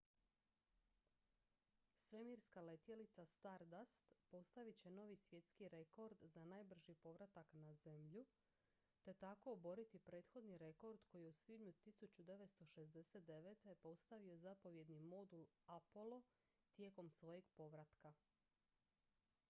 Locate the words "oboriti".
9.53-9.99